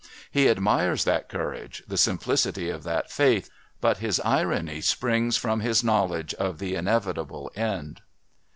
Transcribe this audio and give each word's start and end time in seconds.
He 0.31 0.47
admires 0.49 1.03
that 1.03 1.29
courage, 1.29 1.83
the 1.87 1.95
simplicity 1.95 2.71
of 2.71 2.81
that 2.81 3.11
faith, 3.11 3.51
but 3.81 3.99
his 3.99 4.19
irony 4.21 4.81
springs 4.81 5.37
from 5.37 5.59
his 5.59 5.83
knowledge 5.83 6.33
of 6.33 6.57
the 6.57 6.73
inevitable 6.73 7.51
end. 7.55 8.01